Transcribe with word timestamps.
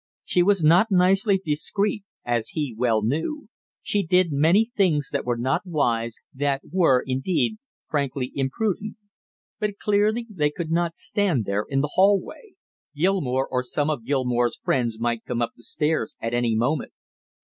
She 0.25 0.41
was 0.41 0.63
not 0.63 0.87
nicely 0.89 1.37
discreet, 1.37 2.03
as 2.25 2.49
he 2.57 2.73
well 2.75 3.03
knew. 3.03 3.49
She 3.83 4.01
did 4.01 4.31
many 4.31 4.65
things 4.75 5.09
that 5.11 5.25
were 5.25 5.37
not 5.37 5.61
wise, 5.63 6.15
that 6.33 6.63
were, 6.71 7.03
indeed, 7.05 7.59
frankly 7.87 8.31
imprudent. 8.33 8.97
But 9.59 9.77
clearly 9.77 10.25
they 10.27 10.49
could 10.49 10.71
not 10.71 10.95
stand 10.95 11.45
there 11.45 11.67
in 11.69 11.81
the 11.81 11.91
hallway. 11.93 12.53
Gilmore 12.95 13.47
or 13.47 13.61
some 13.61 13.91
of 13.91 14.03
Gilmore's 14.05 14.57
friends 14.59 14.99
might 14.99 15.23
come 15.23 15.39
up 15.39 15.51
the 15.55 15.61
stairs 15.61 16.15
at 16.19 16.33
any 16.33 16.55
moment. 16.55 16.93